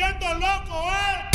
volviendo 0.00 0.34
loco, 0.34 0.90
¿eh? 0.90 1.29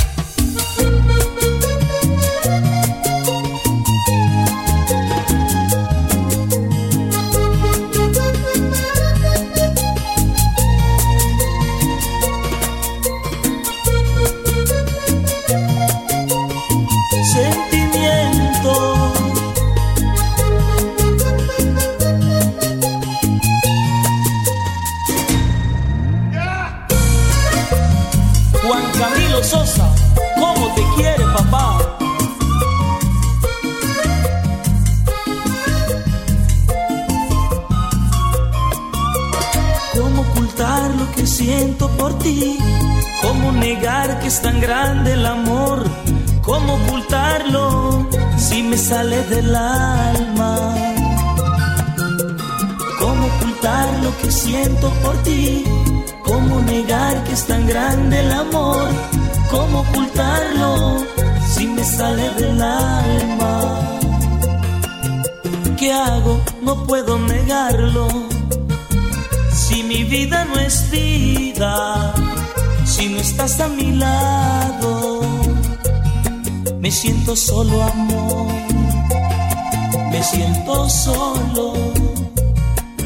¿Cómo 43.21 43.51
negar 43.51 44.19
que 44.19 44.27
es 44.27 44.39
tan 44.39 44.61
grande 44.61 45.13
el 45.13 45.25
amor? 45.25 45.83
¿Cómo 46.43 46.75
ocultarlo 46.75 48.07
si 48.37 48.61
me 48.61 48.77
sale 48.77 49.23
del 49.23 49.55
alma? 49.55 50.75
¿Cómo 52.99 53.25
ocultar 53.25 53.87
lo 54.03 54.17
que 54.17 54.31
siento 54.31 54.87
por 55.01 55.15
ti? 55.23 55.63
¿Cómo 56.23 56.61
negar 56.61 57.23
que 57.23 57.33
es 57.33 57.47
tan 57.47 57.65
grande 57.65 58.19
el 58.19 58.31
amor? 58.31 58.87
¿Cómo 59.49 59.79
ocultarlo 59.79 61.03
si 61.55 61.65
me 61.65 61.83
sale 61.83 62.29
del 62.39 62.61
alma? 62.61 63.79
¿Qué 65.75 65.91
hago? 65.91 66.39
No 66.61 66.83
puedo 66.85 67.17
negarlo 67.17 68.34
si 69.67 69.81
mi 69.81 70.03
vida 70.03 70.45
no 70.45 70.59
es 70.59 70.91
vida, 70.91 72.13
si 72.85 73.09
no 73.09 73.19
estás 73.19 73.59
a 73.59 73.67
mi 73.67 73.91
lado, 73.93 75.21
me 76.79 76.91
siento 76.91 77.35
solo 77.35 77.81
amor, 77.81 78.47
me 80.11 80.21
siento 80.23 80.87
solo. 80.87 81.73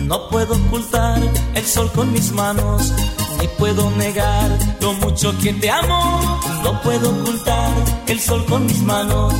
No 0.01 0.27
puedo 0.29 0.55
ocultar 0.55 1.19
el 1.53 1.63
sol 1.63 1.89
con 1.93 2.11
mis 2.11 2.31
manos, 2.33 2.93
ni 3.39 3.47
puedo 3.59 3.89
negar 3.91 4.49
lo 4.81 4.93
mucho 4.93 5.37
que 5.37 5.53
te 5.53 5.69
amo. 5.69 6.41
No 6.63 6.81
puedo 6.81 7.09
ocultar 7.11 7.71
el 8.07 8.19
sol 8.19 8.43
con 8.47 8.65
mis 8.65 8.81
manos, 8.81 9.33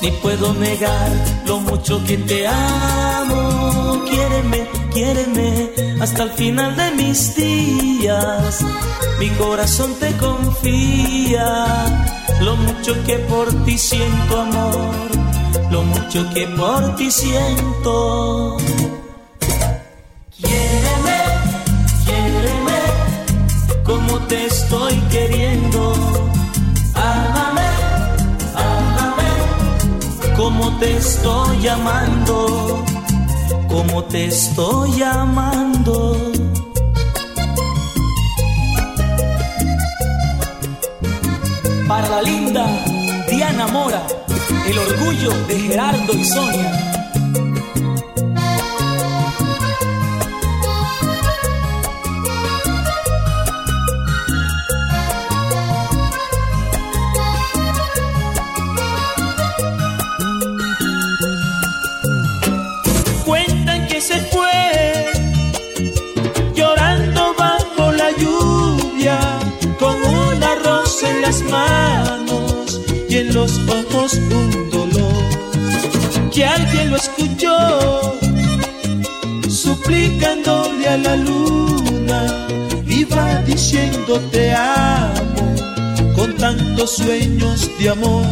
ni 0.00 0.10
puedo 0.22 0.54
negar 0.54 1.10
lo 1.44 1.60
mucho 1.60 2.02
que 2.04 2.16
te 2.16 2.46
amo. 2.46 4.04
Quiéreme, 4.08 4.81
quiéreme 4.92 5.70
hasta 6.00 6.24
el 6.24 6.30
final 6.32 6.76
de 6.76 6.90
mis 6.92 7.34
días. 7.34 8.64
Mi 9.18 9.28
corazón 9.30 9.94
te 9.98 10.16
confía 10.16 11.66
lo 12.40 12.56
mucho 12.56 12.94
que 13.04 13.18
por 13.18 13.48
ti 13.64 13.78
siento 13.78 14.40
amor, 14.40 15.10
lo 15.70 15.82
mucho 15.82 16.28
que 16.34 16.46
por 16.48 16.96
ti 16.96 17.10
siento. 17.10 18.56
Quiéreme, 20.36 21.18
quiéreme 22.04 22.80
como 23.84 24.18
te 24.26 24.46
estoy 24.46 24.94
queriendo. 25.10 25.94
Ámame, 26.94 27.68
ámame 28.54 29.30
como 30.36 30.78
te 30.78 30.96
estoy 30.96 31.68
amando 31.68 32.91
como 33.72 34.04
te 34.04 34.26
estoy 34.26 34.98
llamando. 34.98 36.16
Para 41.88 42.08
la 42.08 42.22
linda 42.22 42.66
Diana 43.30 43.66
Mora, 43.68 44.02
el 44.66 44.78
orgullo 44.78 45.30
de 45.46 45.58
Gerardo 45.58 46.12
y 46.12 46.24
Sonia. 46.24 47.01
Manos 71.42 72.80
y 73.08 73.16
en 73.16 73.32
los 73.32 73.58
ojos 73.68 74.14
un 74.14 74.70
dolor. 74.70 75.22
Que 76.30 76.44
alguien 76.44 76.90
lo 76.90 76.96
escuchó 76.96 78.18
suplicándole 79.48 80.88
a 80.88 80.96
la 80.96 81.16
luna 81.16 82.46
iba 82.86 83.42
diciendo 83.46 84.20
te 84.30 84.52
amo 84.54 85.54
con 86.16 86.34
tantos 86.36 86.96
sueños 86.96 87.70
de 87.78 87.90
amor 87.90 88.24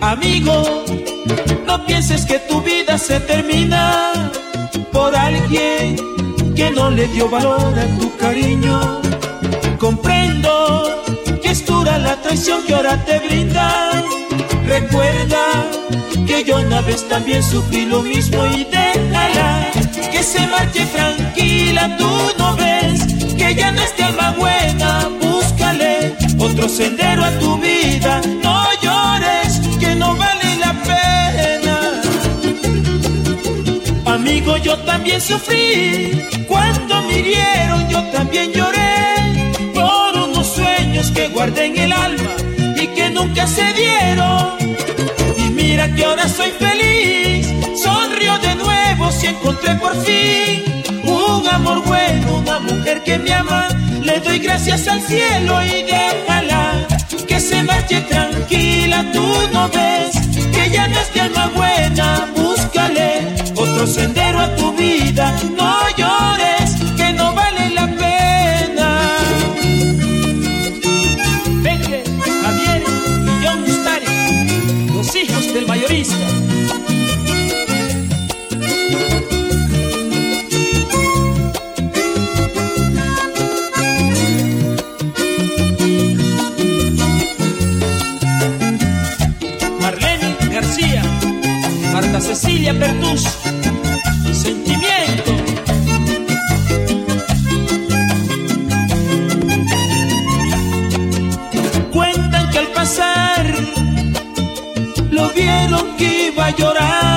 amigo 0.00 0.84
no 1.66 1.86
pienses 1.86 2.26
que 2.26 2.38
tu 2.40 2.60
vida 2.60 2.98
se 2.98 3.20
termina 3.20 4.12
por 4.92 5.16
alguien 5.16 5.96
que 6.54 6.70
no 6.70 6.90
le 6.90 7.08
dio 7.08 7.28
valor 7.28 7.78
a 7.78 7.86
tu 7.98 8.14
cariño. 8.16 9.00
Es 9.62 9.78
que 12.32 12.74
ahora 12.74 12.96
te 13.04 13.18
brindan. 13.18 14.04
Recuerda 14.66 15.70
que 16.26 16.42
yo 16.44 16.60
una 16.60 16.80
vez 16.80 17.06
también 17.06 17.42
sufrí 17.42 17.84
lo 17.84 18.00
mismo 18.02 18.46
y 18.46 18.64
déjala 18.64 19.70
que 20.10 20.22
se 20.22 20.46
marche 20.46 20.86
tranquila. 20.86 21.94
Tú 21.98 22.08
no 22.38 22.56
ves 22.56 23.04
que 23.36 23.54
ya 23.54 23.70
no 23.70 23.82
es 23.82 23.94
de 23.98 24.04
alma 24.04 24.32
buena. 24.38 25.10
Búscale 25.20 26.16
otro 26.38 26.70
sendero 26.70 27.22
a 27.22 27.30
tu 27.38 27.58
vida. 27.58 28.22
No 28.42 28.64
llores 28.80 29.60
que 29.78 29.94
no 29.94 30.16
vale 30.16 30.56
la 30.56 30.72
pena. 30.88 31.76
Amigo, 34.06 34.56
yo 34.56 34.78
también 34.78 35.20
sufrí 35.20 36.26
cuando 36.48 37.02
me 37.02 37.18
hirieron. 37.18 37.90
Yo 37.90 38.02
también 38.04 38.52
lloré 38.52 38.91
que 41.22 41.28
guardé 41.28 41.66
en 41.66 41.78
el 41.78 41.92
alma 41.92 42.34
y 42.76 42.86
que 42.88 43.08
nunca 43.10 43.46
se 43.46 43.64
dieron. 43.74 44.56
Y 45.36 45.50
mira 45.50 45.84
que 45.94 46.04
ahora 46.04 46.28
soy 46.28 46.50
feliz, 46.50 47.46
sonrío 47.80 48.38
de 48.38 48.56
nuevo 48.56 49.12
si 49.12 49.26
encontré 49.28 49.74
por 49.76 49.94
fin 50.04 50.64
un 51.04 51.46
amor 51.48 51.84
bueno, 51.84 52.38
una 52.38 52.58
mujer 52.58 53.04
que 53.04 53.18
me 53.18 53.32
ama. 53.32 53.68
Le 54.02 54.18
doy 54.18 54.40
gracias 54.40 54.88
al 54.88 55.00
cielo 55.00 55.62
y 55.62 55.84
déjala 55.84 56.88
que 57.28 57.38
se 57.38 57.62
marche 57.62 58.00
tranquila. 58.00 59.04
Tú 59.12 59.26
no 59.52 59.68
ves 59.68 60.12
que 60.54 60.70
ya 60.70 60.88
no 60.88 60.98
es 60.98 61.14
de 61.14 61.20
alma 61.20 61.46
buena, 61.54 62.28
búscale 62.34 63.08
otro 63.54 63.86
sendero 63.86 64.40
a 64.40 64.56
tu 64.56 64.72
vida. 64.72 65.36
No 65.56 65.82
Cecilia 92.22 92.72
Pertus, 92.72 93.26
Sentimiento. 94.32 95.32
Cuentan 101.92 102.50
que 102.50 102.58
al 102.58 102.68
pasar 102.68 103.72
vieron 105.34 105.96
que 105.96 106.28
iba 106.28 106.50
llorando, 106.50 107.11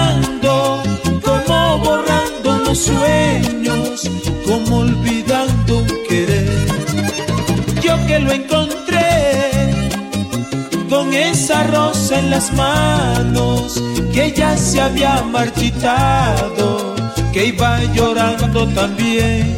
las 12.29 12.51
manos 12.53 13.81
que 14.13 14.31
ya 14.31 14.57
se 14.57 14.81
había 14.81 15.21
marchitado, 15.23 16.95
que 17.31 17.47
iba 17.47 17.83
llorando 17.93 18.67
también. 18.69 19.55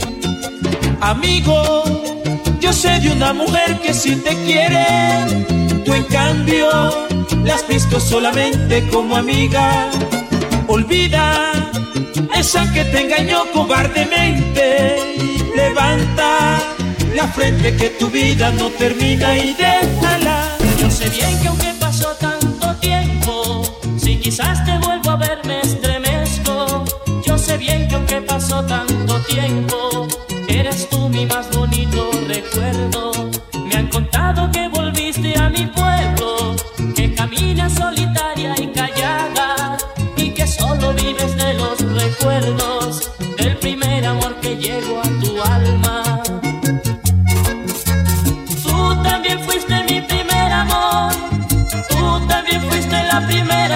Amigo, 1.02 1.84
yo 2.60 2.74
sé 2.74 3.00
de 3.00 3.12
una 3.12 3.34
mujer 3.34 3.80
que 3.80 3.94
sí 3.94 4.16
te 4.16 4.36
quiere, 4.44 4.86
tú 5.86 5.94
en 5.94 6.04
cambio 6.06 6.70
la 7.44 7.56
has 7.56 7.68
visto 7.68 8.00
solamente 8.00 8.88
como 8.90 9.16
amiga. 9.16 9.90
Olvida 10.68 11.52
esa 12.36 12.72
que 12.74 12.84
te 12.86 13.02
engañó 13.02 13.44
cobardemente, 13.54 14.98
levanta 15.56 16.60
la 17.16 17.28
frente 17.28 17.76
que 17.76 17.90
tu 17.92 18.10
vida 18.10 18.52
no 18.52 18.70
termina 18.72 19.38
y 19.38 19.54
déjala. 19.54 20.50
Yo 20.80 20.92
sé 20.92 21.10
bien 21.10 21.40
que 21.42 21.48
aunque 21.48 21.77
te 25.20 25.26
vuelvo 25.26 25.26
a 25.26 25.28
ver 25.28 25.46
me 25.46 25.60
estremezco. 25.62 26.86
Yo 27.26 27.38
sé 27.38 27.58
bien 27.58 27.88
que 27.88 27.96
aunque 27.96 28.22
pasó 28.22 28.64
tanto 28.64 29.20
tiempo, 29.22 30.08
eres 30.48 30.90
tú 30.90 31.10
mi 31.10 31.26
más 31.26 31.50
bonito 31.56 32.10
recuerdo. 32.28 33.12
Me 33.66 33.76
han 33.76 33.88
contado 33.88 34.50
que 34.52 34.68
volviste 34.70 35.38
a 35.38 35.50
mi 35.50 35.66
pueblo, 35.68 36.56
que 36.96 37.14
caminas 37.14 37.74
solitaria 37.74 38.56
y 38.60 38.68
callada 38.68 39.78
y 40.16 40.32
que 40.32 40.48
solo 40.48 40.94
vives 40.94 41.36
de 41.36 41.54
los 41.54 41.80
recuerdos 41.80 43.12
del 43.38 43.58
primer 43.58 44.06
amor 44.06 44.36
que 44.42 44.56
llegó 44.58 45.02
a 45.02 45.17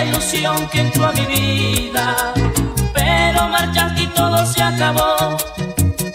ilusión 0.06 0.68
que 0.70 0.80
entró 0.80 1.06
a 1.06 1.12
mi 1.12 1.26
vida, 1.26 2.34
pero 2.94 3.48
marchaste 3.48 4.04
y 4.04 4.08
todo 4.08 4.46
se 4.46 4.62
acabó. 4.62 5.38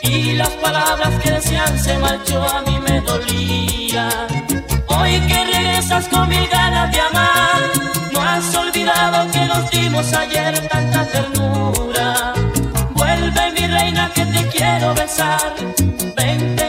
Y 0.03 0.33
las 0.33 0.51
palabras 0.51 1.11
que 1.23 1.31
decían 1.33 1.79
se 1.79 1.99
marchó 1.99 2.43
a 2.43 2.63
mí 2.63 2.79
me 2.81 3.01
dolía. 3.01 4.09
Hoy 4.87 5.21
que 5.29 5.45
regresas 5.45 6.09
con 6.09 6.29
mil 6.29 6.47
ganas 6.49 6.91
de 6.93 7.01
amar, 7.01 7.61
no 8.13 8.23
has 8.23 8.55
olvidado 8.55 9.31
que 9.31 9.45
nos 9.47 9.71
dimos 9.71 10.13
ayer 10.13 10.69
tanta 10.69 11.05
ternura. 11.07 12.33
Vuelve 12.91 13.53
mi 13.53 13.67
reina 13.67 14.11
que 14.15 14.25
te 14.27 14.47
quiero 14.49 14.95
besar, 14.95 15.55
vente 16.17 16.66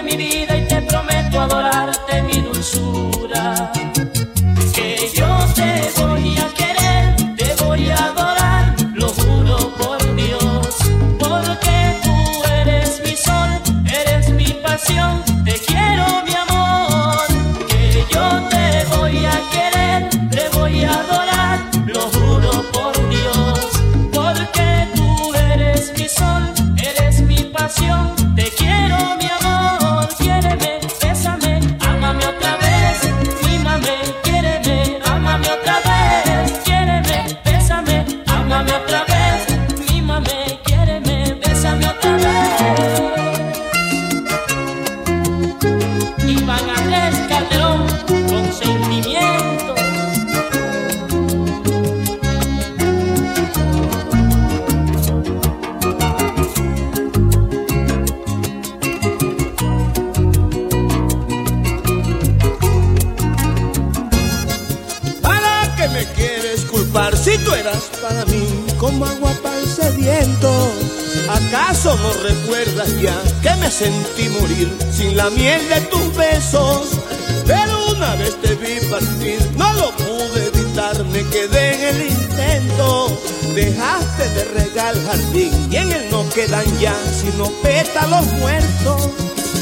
Dejaste 83.57 84.29
de 84.35 84.43
regar 84.53 84.93
jardín 85.07 85.51
y 85.71 85.77
en 85.77 85.91
él 85.91 86.05
no 86.11 86.29
quedan 86.29 86.63
ya 86.79 86.93
sino 87.19 87.49
pétalos 87.63 88.27
muertos. 88.33 89.09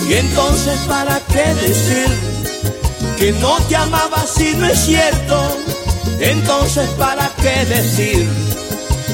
Y 0.10 0.16
entonces, 0.16 0.78
¿para 0.82 1.22
qué 1.32 1.46
decir 1.66 2.10
que 3.18 3.32
no 3.40 3.56
te 3.70 3.78
amaba 3.78 4.22
si 4.28 4.54
no 4.56 4.66
es 4.66 4.80
cierto? 4.80 5.42
Entonces, 6.20 6.90
¿para 7.00 7.32
qué 7.42 7.64
decir 7.74 8.30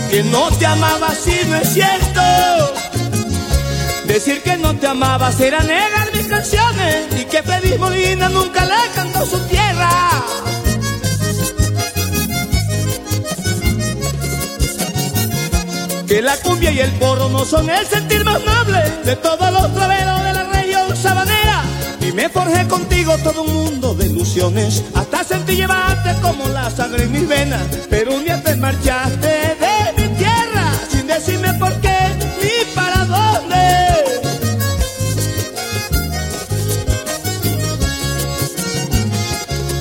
que 0.09 0.23
no 0.23 0.49
te 0.49 0.65
amaba 0.65 1.13
si 1.13 1.37
no 1.47 1.57
es 1.57 1.73
cierto? 1.75 2.73
Decir 4.07 4.41
que 4.41 4.57
no 4.57 4.75
te 4.77 4.87
amaba 4.87 5.31
será 5.31 5.59
negar 5.59 6.11
mis 6.11 6.25
canciones 6.25 7.05
y 7.19 7.25
que 7.25 7.43
Feliz 7.43 7.77
Molina 7.77 8.29
nunca 8.29 8.65
le 8.65 8.91
cantó 8.95 9.27
su 9.27 9.37
tierra. 9.41 10.40
Que 16.11 16.21
la 16.21 16.35
cumbia 16.35 16.71
y 16.71 16.79
el 16.81 16.91
porro 16.99 17.29
no 17.29 17.45
son 17.45 17.69
el 17.69 17.87
sentir 17.87 18.25
más 18.25 18.41
noble 18.43 18.81
de 19.05 19.15
todos 19.15 19.49
los 19.49 19.73
traveros 19.73 20.21
de 20.21 20.33
la 20.33 20.43
región 20.43 20.97
sabanera. 20.97 21.63
Y 22.01 22.11
me 22.11 22.27
forjé 22.27 22.67
contigo 22.67 23.17
todo 23.19 23.43
un 23.43 23.53
mundo 23.53 23.95
de 23.95 24.07
ilusiones, 24.07 24.83
hasta 24.93 25.23
sentí 25.23 25.55
llevarte 25.55 26.13
como 26.21 26.49
la 26.49 26.69
sangre 26.69 27.03
en 27.05 27.13
mis 27.13 27.25
venas. 27.25 27.63
Pero 27.89 28.13
un 28.13 28.25
día 28.25 28.43
te 28.43 28.57
marchaste 28.57 29.55
de 29.63 30.01
mi 30.01 30.09
tierra, 30.17 30.73
sin 30.89 31.07
decirme 31.07 31.53
por 31.53 31.73
qué 31.79 31.97
ni 32.41 32.75
para 32.75 33.05
dónde. 33.05 33.57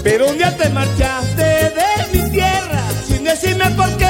Pero 0.04 0.28
un 0.28 0.38
día 0.38 0.56
te 0.56 0.68
marchaste 0.68 1.42
de 1.42 1.90
mi 2.12 2.30
tierra, 2.30 2.82
sin 3.08 3.24
decirme 3.24 3.68
por 3.72 3.90
qué 3.96 4.09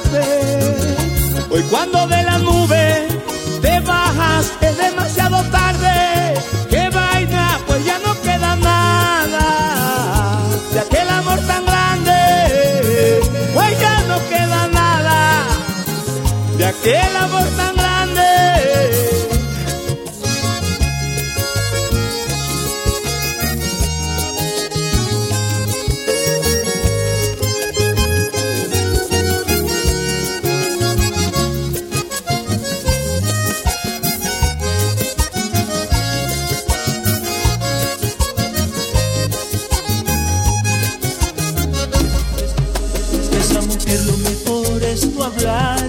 hablar, 45.23 45.79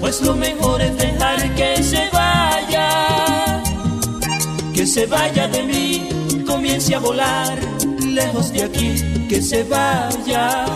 pues 0.00 0.20
lo 0.20 0.34
mejor 0.34 0.80
es 0.82 0.96
dejar 0.96 1.54
que 1.54 1.82
se 1.82 2.08
vaya, 2.12 3.62
que 4.74 4.86
se 4.86 5.06
vaya 5.06 5.48
de 5.48 5.62
mí, 5.62 6.08
comience 6.46 6.94
a 6.94 6.98
volar, 6.98 7.58
lejos 8.06 8.52
de 8.52 8.64
aquí, 8.64 9.26
que 9.28 9.42
se 9.42 9.62
vaya. 9.64 10.66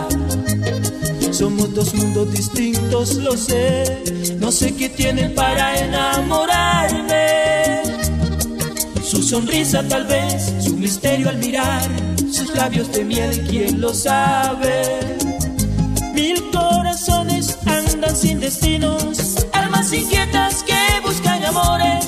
Somos 1.31 1.73
dos 1.73 1.93
mundos 1.93 2.31
distintos, 2.31 3.15
lo 3.15 3.37
sé, 3.37 4.01
no 4.39 4.51
sé 4.51 4.75
qué 4.75 4.89
tiene 4.89 5.29
para 5.29 5.77
enamorarme. 5.77 7.27
Su 9.03 9.21
sonrisa 9.21 9.83
tal 9.87 10.05
vez, 10.05 10.53
su 10.59 10.75
misterio 10.75 11.29
al 11.29 11.37
mirar, 11.37 11.87
sus 12.31 12.55
labios 12.55 12.91
de 12.91 13.05
miel, 13.05 13.45
¿quién 13.49 13.79
lo 13.81 13.93
sabe? 13.93 15.16
sin 18.17 18.39
destinos, 18.39 19.45
almas 19.53 19.93
inquietas 19.93 20.63
que 20.63 20.75
buscan 21.03 21.43
amores. 21.45 22.06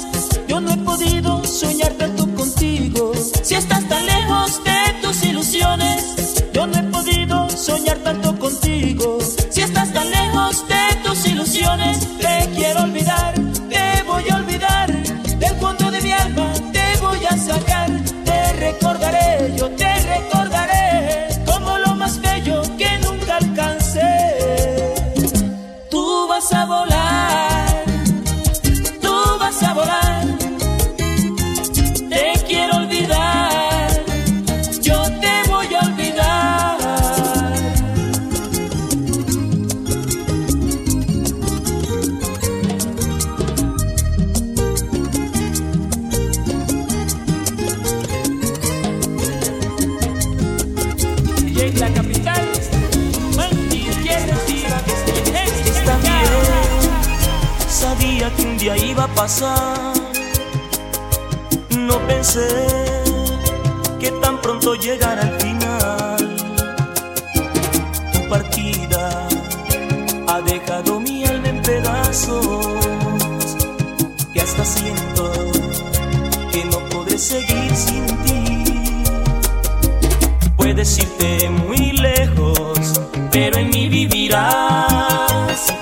Puedes 80.80 80.98
irte 81.00 81.50
muy 81.50 81.92
lejos, 81.92 83.02
pero 83.32 83.58
en 83.58 83.70
mí 83.70 83.90
vivirás. 83.90 85.74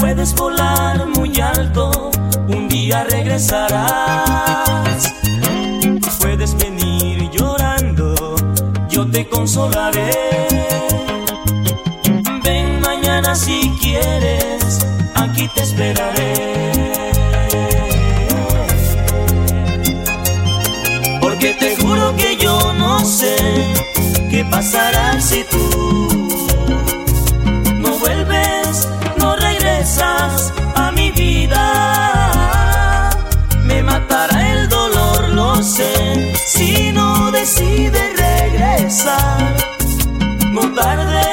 Puedes 0.00 0.34
volar 0.34 1.06
muy 1.08 1.38
alto, 1.40 2.10
un 2.48 2.68
día 2.68 3.04
regresarás. 3.04 3.92
Puedes 6.20 6.56
venir 6.56 7.30
llorando, 7.32 8.34
yo 8.88 9.06
te 9.10 9.28
consolaré. 9.28 10.10
Ven 12.44 12.80
mañana 12.80 13.34
si 13.34 13.70
quieres, 13.78 14.86
aquí 15.14 15.48
te 15.54 15.62
esperaré. 15.62 16.21
¿Qué 24.42 24.48
pasará 24.50 25.20
si 25.20 25.44
tú 25.44 26.58
no 27.78 27.96
vuelves, 27.98 28.88
no 29.18 29.36
regresas 29.36 30.52
a 30.74 30.90
mi 30.90 31.12
vida? 31.12 31.60
Me 33.62 33.84
matará 33.84 34.52
el 34.52 34.68
dolor, 34.68 35.28
lo 35.28 35.62
sé, 35.62 36.34
si 36.44 36.90
no 36.90 37.30
decides 37.30 38.16
regresar, 38.18 39.54
no 40.50 40.74
tarde. 40.74 41.31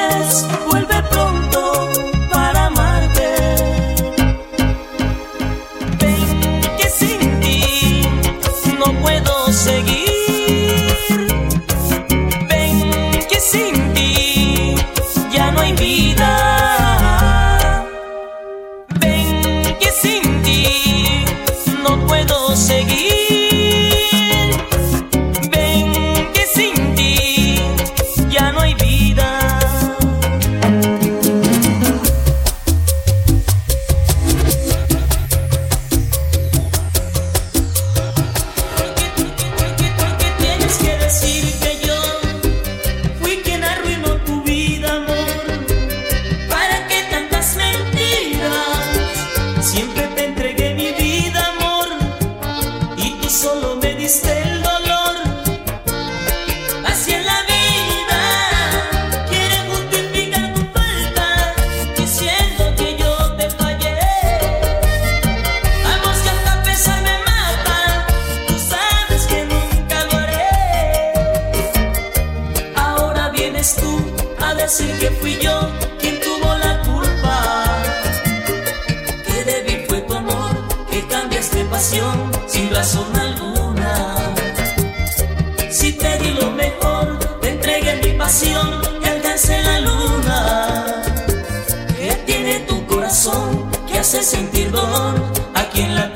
hace 94.10 94.24
sentir 94.24 94.72
dolor. 94.72 95.14
A 95.54 95.62
quien 95.70 95.94
la 95.94 96.09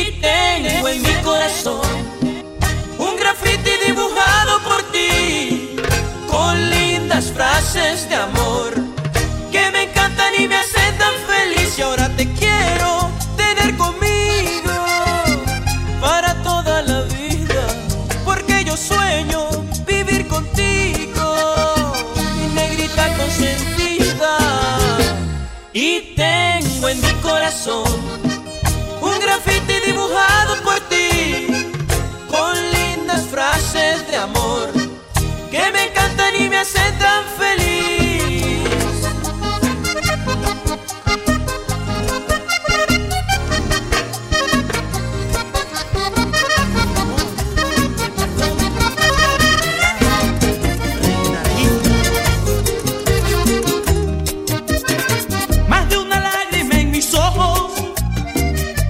Y 0.00 0.12
tengo 0.12 0.88
en 0.88 1.02
mi 1.02 1.14
corazón 1.22 1.82
un 2.96 3.16
graffiti 3.16 3.70
dibujado 3.86 4.58
por 4.62 4.82
ti, 4.92 5.76
con 6.26 6.70
lindas 6.70 7.26
frases 7.26 8.08
de 8.08 8.14
amor 8.14 8.72
que 9.52 9.70
me 9.72 9.82
encantan 9.82 10.32
y 10.38 10.48
me 10.48 10.56
hacen 10.56 10.96
tan 10.96 11.12
feliz. 11.28 11.78
Y 11.78 11.82
ahora 11.82 12.08
te 12.16 12.26
quiero 12.32 13.10
tener 13.36 13.76
conmigo 13.76 14.72
para 16.00 16.34
toda 16.42 16.80
la 16.80 17.02
vida, 17.02 17.66
porque 18.24 18.64
yo 18.64 18.78
sueño 18.78 19.50
vivir 19.86 20.26
contigo, 20.28 21.92
mi 22.38 22.54
negrita 22.54 23.06
consentida. 23.18 24.38
Y 25.74 26.14
tengo 26.16 26.88
en 26.88 27.00
mi 27.02 27.12
corazón 27.20 28.29
por 30.64 30.80
ti 30.88 31.00
frases 33.30 34.06
de 34.10 34.16
amor 34.16 34.70
que 35.50 35.72
me 35.72 35.84
encantan 35.86 36.34
y 36.36 36.48
me 36.48 36.58
hacen 36.58 36.98
tan 36.98 37.24
feliz. 37.38 38.60
Más 55.68 55.88
de 55.88 55.96
una 55.98 56.20
lágrima 56.20 56.74
en 56.74 56.90
mis 56.90 57.14
ojos, 57.14 57.72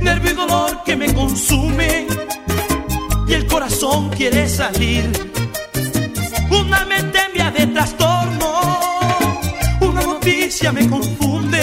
nervio 0.01 0.31
y 0.31 0.35
dolor 0.35 0.83
que 0.85 0.97
consume 1.21 2.07
y 3.29 3.33
el 3.35 3.47
corazón 3.47 4.09
quiere 4.11 4.49
salir. 4.49 5.05
Una 6.51 6.85
mente 6.87 7.19
de 7.59 7.67
trastorno, 7.67 8.51
una 9.81 10.03
noticia 10.03 10.73
me 10.73 10.89
confunde. 10.89 11.63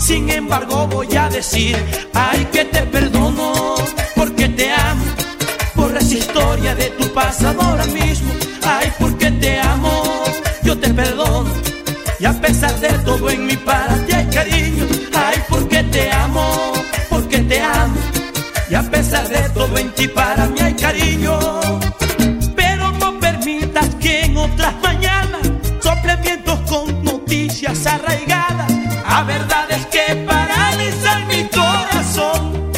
Sin 0.00 0.28
embargo 0.30 0.86
voy 0.88 1.14
a 1.16 1.28
decir, 1.28 1.76
ay 2.14 2.46
que 2.52 2.64
te 2.64 2.82
perdono, 2.94 3.76
porque 4.16 4.48
te 4.48 4.72
amo, 4.72 5.04
por 5.74 5.96
esa 5.96 6.14
historia 6.14 6.74
de 6.74 6.86
tu 6.98 7.06
pasado 7.12 7.60
ahora 7.62 7.86
mismo. 7.86 8.32
Ay, 8.62 8.92
porque 8.98 9.30
te 9.30 9.60
amo, 9.60 10.02
yo 10.64 10.76
te 10.76 10.92
perdono. 10.92 11.52
Y 12.18 12.24
a 12.24 12.32
pesar 12.40 12.74
de 12.80 12.90
todo 13.04 13.30
en 13.30 13.46
mi 13.46 13.56
para 13.56 13.94
ti 14.04 14.12
hay 14.12 14.26
cariño, 14.26 14.75
todo 19.66 19.78
en 19.78 19.90
ti 19.92 20.08
para 20.08 20.46
mí 20.46 20.60
hay 20.60 20.74
cariño. 20.74 21.38
Pero 22.54 22.92
no 22.92 23.18
permitas 23.18 23.88
que 23.96 24.22
en 24.22 24.36
otras 24.36 24.74
mañanas 24.82 25.42
sople 25.80 26.16
vientos 26.16 26.58
con 26.70 27.04
noticias 27.04 27.86
arraigadas 27.86 28.72
a 29.04 29.22
verdades 29.24 29.86
que 29.86 30.14
paralizan 30.26 31.26
mi 31.28 31.44
corazón. 31.48 32.70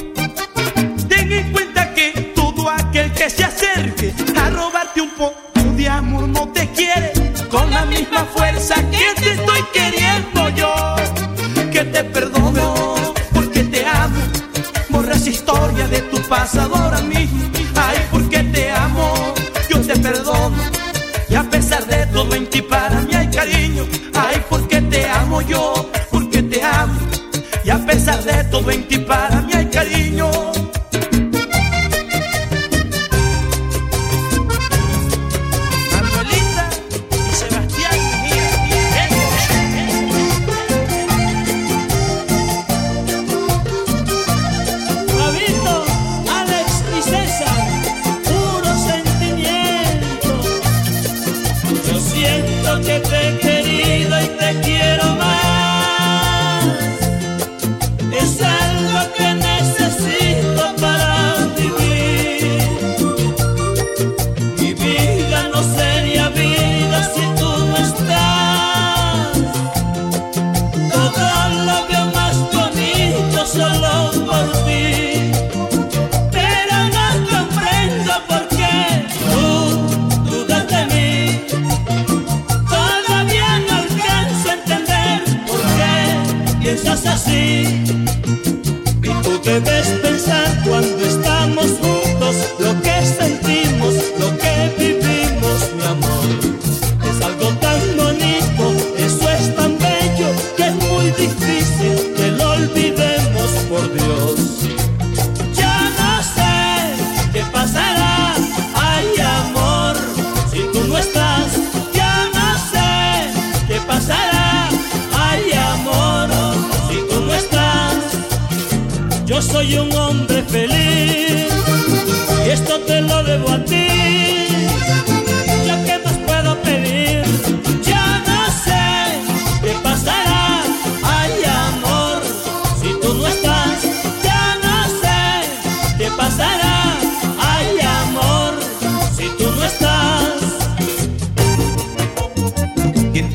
Ten 1.09 1.33
en 1.33 1.53
cuenta 1.53 1.93
que 1.95 2.33
todo 2.35 2.71
aquel 2.71 3.13
que 3.13 3.31
se 3.31 3.45
acerque 3.45 4.15
a 4.41 4.51
robarte 4.51 5.01
un 5.01 5.11
poco 5.11 5.37
de 5.77 5.89
amor 5.89 6.29
no 6.29 6.49
te 6.49 6.69
quiere 6.69 7.13
con 7.51 7.71
la 7.71 7.85
misma 7.85 8.25
fuerza 8.25 8.75
que 8.91 9.07
te 9.21 9.33
estoy 9.33 9.63
queriendo 9.73 10.49
yo. 10.51 10.75
Que 11.73 11.85
te 11.85 12.05
perdono 12.05 12.95
porque 13.33 13.63
te 13.65 13.87
amo 13.87 14.39
esa 15.13 15.31
historia 15.31 15.89
de 15.89 16.01
tu 16.03 16.21
pasado 16.29 16.78
yo, 25.43 25.91
porque 26.11 26.43
te 26.43 26.63
amo. 26.63 26.99
Y 27.65 27.71
a 27.71 27.79
pesar 27.85 28.23
de 28.23 28.45
todo 28.45 28.71
en 28.71 28.87
ti 28.89 28.99
para 28.99 29.43
mí 29.43 29.53
hay 29.53 29.67
cariño. 29.67 30.48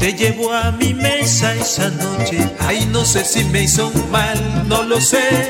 Te 0.04 0.12
llevó 0.12 0.52
a 0.52 0.70
mi 0.72 0.94
mesa 0.94 1.56
esa 1.56 1.88
noche? 1.92 2.38
Ay, 2.60 2.86
no 2.92 3.06
sé 3.06 3.24
si 3.24 3.46
me 3.46 3.63
hizo 3.63 3.89
mal, 4.12 4.68
no 4.68 4.84
lo 4.84 5.00
sé. 5.00 5.48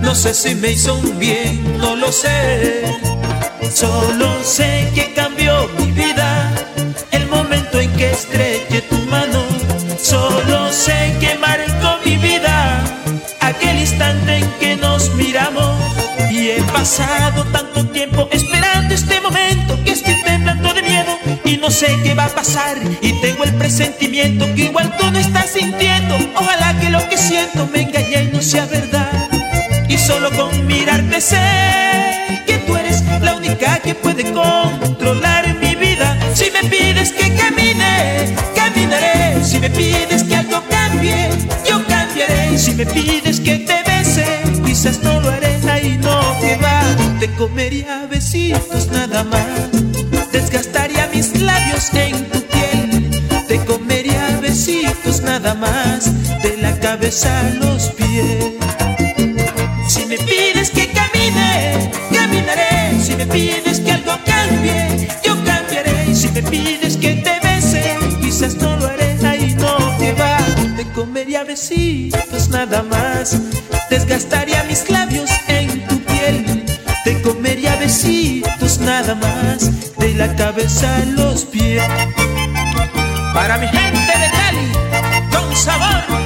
No 0.00 0.14
sé 0.14 0.34
si 0.34 0.54
me 0.54 0.70
hizo 0.70 0.96
bien, 1.18 1.78
no 1.78 1.96
lo 1.96 2.12
sé. 2.12 2.84
Solo 3.74 4.28
sé 4.44 4.88
que 4.94 5.12
cambió 5.14 5.68
mi 5.76 5.90
vida 5.90 6.48
el 7.10 7.26
momento 7.26 7.80
en 7.80 7.90
que 7.96 8.12
estreché 8.12 8.82
tu 8.82 8.98
mano. 9.10 9.42
Solo 10.00 10.72
sé 10.72 11.16
que 11.18 11.36
marcó 11.36 11.98
mi 12.04 12.18
vida 12.18 12.80
aquel 13.40 13.80
instante 13.80 14.36
en 14.36 14.48
que 14.60 14.76
nos 14.76 15.12
miramos. 15.16 15.74
Y 16.30 16.50
he 16.50 16.62
pasado 16.72 17.42
tanto 17.50 17.84
tiempo 17.88 18.28
esperando 18.30 18.94
este 18.94 19.20
momento 19.20 19.76
que 19.82 19.90
no 21.58 21.70
sé 21.70 21.96
qué 22.02 22.14
va 22.14 22.26
a 22.26 22.28
pasar. 22.28 22.76
Y 23.02 23.12
tengo 23.20 23.44
el 23.44 23.54
presentimiento 23.54 24.46
que 24.54 24.64
igual 24.64 24.96
tú 24.96 25.10
no 25.10 25.18
estás 25.18 25.50
sintiendo. 25.50 26.16
Ojalá 26.34 26.78
que 26.80 26.90
lo 26.90 27.06
que 27.08 27.16
siento 27.16 27.66
me 27.66 27.82
engañe 27.82 28.24
y 28.24 28.26
no 28.28 28.42
sea 28.42 28.66
verdad. 28.66 29.28
Y 29.88 29.96
solo 29.98 30.30
con 30.32 30.66
mirarte 30.66 31.20
sé 31.20 32.42
que 32.46 32.58
tú 32.58 32.76
eres 32.76 33.02
la 33.20 33.34
única 33.34 33.78
que 33.78 33.94
puede 33.94 34.24
controlar 34.32 35.54
mi 35.58 35.74
vida. 35.74 36.18
Si 36.34 36.50
me 36.50 36.68
pides 36.68 37.12
que 37.12 37.34
camine, 37.34 38.34
caminaré. 38.54 39.44
Si 39.44 39.58
me 39.58 39.70
pides 39.70 40.24
que 40.24 40.36
algo 40.36 40.62
cambie, 40.68 41.30
yo 41.68 41.84
cambiaré. 41.86 42.58
Si 42.58 42.72
me 42.72 42.86
pides 42.86 43.40
que 43.40 43.58
te 43.58 43.82
bese, 43.84 44.26
quizás 44.64 45.02
no 45.02 45.20
lo 45.20 45.30
haré. 45.30 45.58
Ahí 45.68 45.98
no 46.00 46.20
que 46.40 46.56
va, 46.56 46.80
te 47.18 47.28
comería 47.34 48.06
besitos 48.10 48.88
nada 48.88 49.24
más. 49.24 50.07
En 51.78 52.28
tu 52.30 52.40
piel. 52.42 53.08
Te 53.46 53.64
comería 53.64 54.40
besitos 54.42 55.22
nada 55.22 55.54
más, 55.54 56.10
de 56.42 56.56
la 56.56 56.76
cabeza 56.80 57.30
a 57.38 57.50
los 57.50 57.90
pies. 57.90 58.52
Si 59.86 60.04
me 60.06 60.18
pides 60.18 60.70
que 60.70 60.90
camine, 60.90 61.88
caminaré. 62.12 63.00
Si 63.00 63.14
me 63.14 63.26
pides 63.26 63.78
que 63.78 63.92
algo 63.92 64.10
cambie, 64.26 65.08
yo 65.24 65.36
cambiaré. 65.44 66.14
Si 66.16 66.28
me 66.30 66.42
pides 66.42 66.96
que 66.96 67.14
te 67.14 67.38
bese, 67.46 67.96
quizás 68.20 68.56
no 68.56 68.76
lo 68.76 68.88
haré. 68.88 69.16
Ahí 69.24 69.54
no 69.54 69.76
que 69.98 70.12
va, 70.14 70.36
te 70.76 70.84
comería 70.92 71.44
besitos 71.44 72.48
nada 72.48 72.82
más. 72.82 73.36
Desgastaría 73.88 74.64
mis 74.64 74.90
labios 74.90 75.30
en 75.46 75.86
tu 75.86 75.96
piel. 76.00 76.64
Te 77.04 77.22
comería 77.22 77.76
besitos 77.76 78.78
nada 78.80 79.14
más, 79.14 79.70
la 80.18 80.34
cabeza 80.34 80.96
a 80.96 81.04
los 81.04 81.44
pies. 81.44 81.82
Para 83.32 83.56
mi 83.56 83.68
gente 83.68 84.12
de 84.18 84.30
Cali, 84.32 84.72
con 85.30 85.56
sabor. 85.56 86.17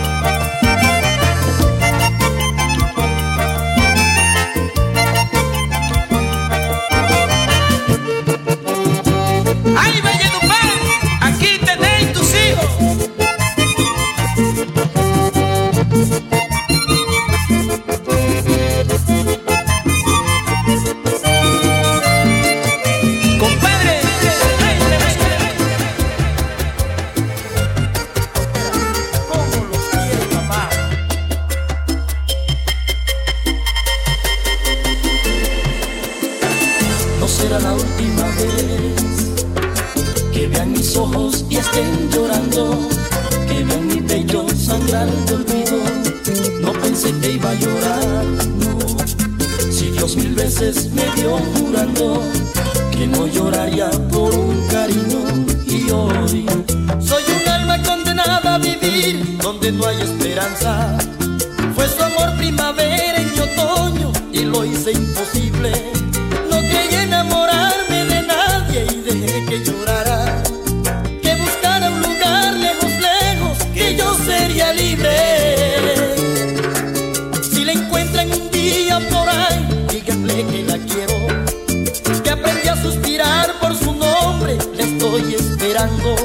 Suspirar 82.83 83.59
por 83.61 83.75
su 83.77 83.95
nombre, 83.95 84.59
le 84.75 84.83
estoy 84.83 85.35
esperando. 85.35 86.22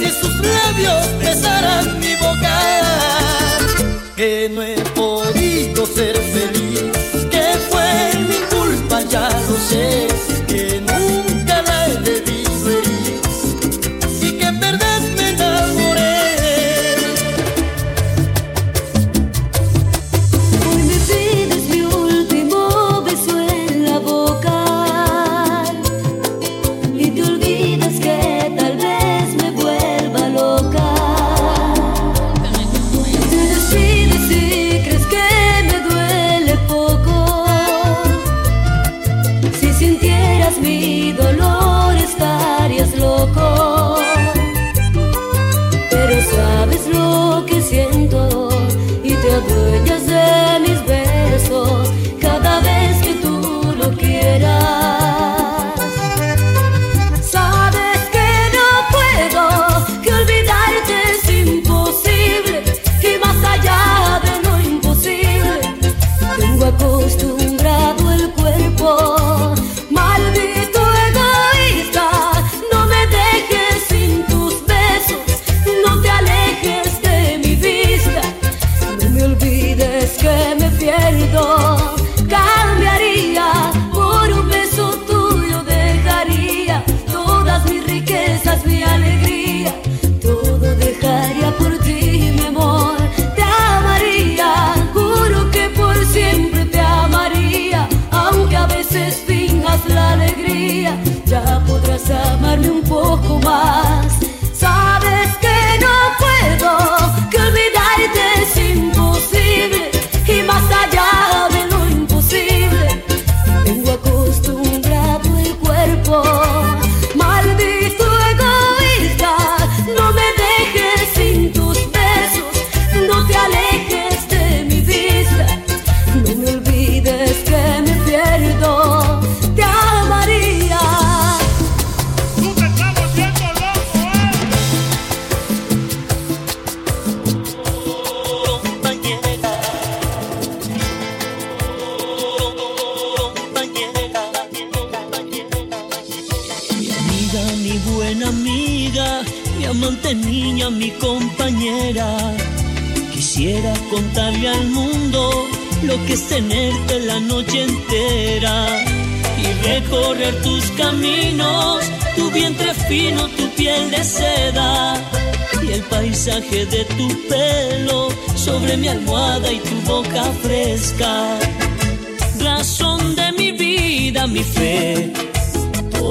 Si 0.00 0.10
sus 0.10 0.34
labios 0.36 1.06
besarán 1.18 1.98
mi 2.00 2.14
boca. 2.16 2.56
Que 4.16 4.50
no 4.52 4.62
he 4.62 4.76
podido 4.94 5.86
ser 5.86 6.16
feliz, 6.16 6.84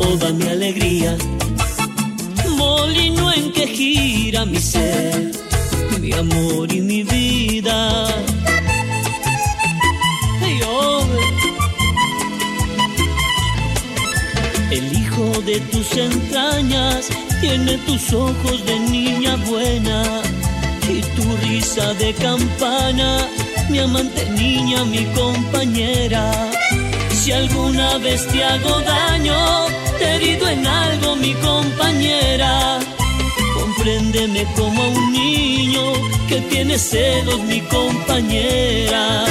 toda 0.02 0.32
mi 0.32 0.48
alegría, 0.48 1.18
molino 2.58 3.34
en 3.34 3.52
que 3.52 3.68
gira 3.68 4.46
mi 4.46 4.60
ser, 4.60 5.32
mi 6.00 6.12
amor 6.14 6.72
y 6.72 6.82
mi 6.82 7.04
vida. 7.04 7.78
El 14.72 14.86
hijo 15.02 15.26
de 15.46 15.60
tus 15.72 15.98
entrañas 15.98 17.10
tiene 17.42 17.78
tus 17.80 18.14
ojos 18.14 18.66
de 18.66 18.80
niña 18.80 19.36
buena 19.48 20.04
y 20.88 21.02
tu 21.16 21.26
risa 21.48 21.94
de 21.96 22.14
campana, 22.14 23.28
mi 23.70 23.80
amante 23.80 24.30
niña, 24.32 24.86
mi 24.86 25.04
compañera. 25.22 26.52
Si 27.12 27.32
alguna 27.32 27.98
vez 27.98 28.26
te 28.28 28.44
hago 28.44 28.80
daño, 28.82 29.40
te 30.00 30.06
he 30.06 30.16
herido 30.16 30.48
en 30.50 30.66
algo, 30.66 31.16
mi 31.18 31.34
compañera. 31.36 32.80
Compréndeme 33.60 34.46
como 34.56 34.82
a 34.82 34.88
un 34.88 35.12
niño 35.12 35.84
que 36.28 36.42
tiene 36.52 36.78
celos, 36.80 37.40
mi 37.44 37.62
compañera. 37.62 39.26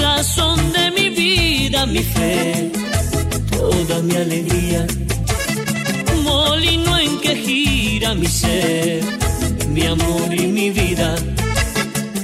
Razón 0.00 0.72
de 0.72 0.90
mi 0.92 1.08
vida, 1.10 1.86
mi 1.86 2.02
fe 2.02 2.70
toda 3.62 4.02
mi 4.02 4.16
alegría. 4.16 4.86
Molino 6.24 6.98
en 6.98 7.20
que 7.20 7.34
gira 7.36 8.14
mi 8.14 8.26
ser, 8.26 9.02
mi 9.68 9.84
amor 9.86 10.28
y 10.32 10.46
mi 10.58 10.70
vida. 10.70 11.14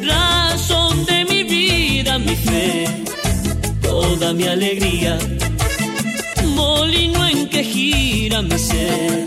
Razón 0.02 1.04
de 1.06 1.24
mi 1.30 1.42
vida, 1.44 2.18
mi 2.18 2.34
fe, 2.34 2.86
toda 3.82 4.32
mi 4.32 4.44
alegría. 4.44 5.18
Mi 8.42 9.26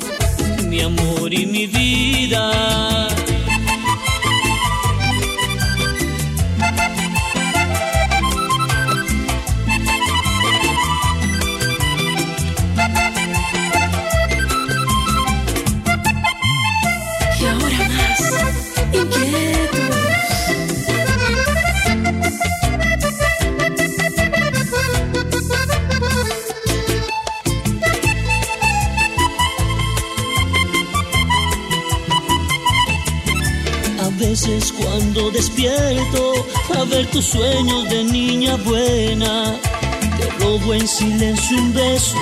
mi 0.69 0.81
amor 0.81 1.33
y 1.33 1.45
mi 1.45 1.67
vida. 1.67 2.90
Tus 37.07 37.25
sueños 37.25 37.89
de 37.89 38.03
niña 38.03 38.55
buena, 38.57 39.55
te 40.17 40.43
robo 40.43 40.73
en 40.73 40.87
silencio 40.87 41.57
un 41.57 41.73
beso, 41.73 42.17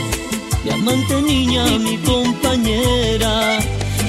mi 0.64 0.72
amante 0.72 1.22
niña, 1.22 1.66
mi 1.80 1.98
compañera. 1.98 3.60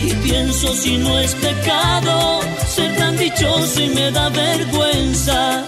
Y 0.02 0.12
pienso 0.26 0.74
si 0.74 0.96
no 0.96 1.18
es 1.18 1.34
pecado 1.34 2.40
ser 2.74 2.96
tan 2.96 3.16
dichoso 3.16 3.82
y 3.82 3.88
me 3.88 4.10
da 4.10 4.28
vergüenza. 4.28 5.64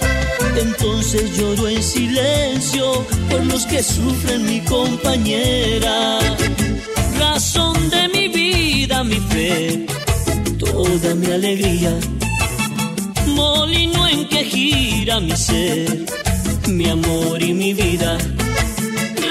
Entonces 0.56 1.36
lloro 1.36 1.68
en 1.68 1.82
silencio 1.82 3.04
por 3.30 3.44
los 3.46 3.66
que 3.66 3.82
sufren 3.82 4.46
mi 4.46 4.60
compañera. 4.60 6.18
Razón 7.18 7.90
de 7.90 8.08
mi 8.08 8.28
vida, 8.28 9.04
mi 9.04 9.16
fe 9.16 9.86
toda 10.72 11.14
mi 11.14 11.26
alegría, 11.26 11.92
molino 13.26 14.08
en 14.08 14.28
que 14.28 14.44
gira 14.44 15.20
mi 15.20 15.36
ser, 15.36 16.06
mi 16.68 16.88
amor 16.88 17.42
y 17.42 17.52
mi 17.52 17.72
vida, 17.74 18.18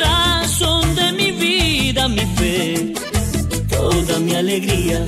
razón 0.03 0.95
de 0.95 1.11
mi 1.13 1.31
vida, 1.31 2.07
mi 2.07 2.25
fe, 2.37 2.93
toda 3.69 4.19
mi 4.19 4.33
alegría, 4.35 5.05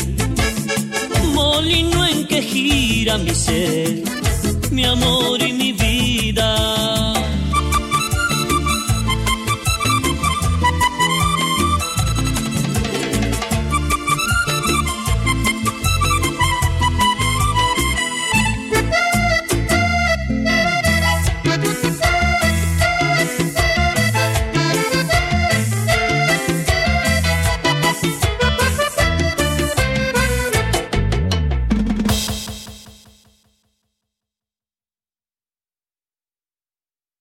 molino 1.34 2.06
en 2.06 2.28
que 2.28 2.42
gira 2.42 3.18
mi 3.18 3.34
ser, 3.34 4.04
mi 4.72 4.86
amor 4.86 5.42